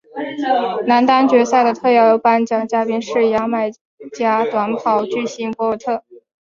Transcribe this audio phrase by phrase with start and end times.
[0.87, 3.71] 男单决赛的特邀颁奖嘉宾是牙买
[4.15, 6.03] 加短跑巨星博尔特。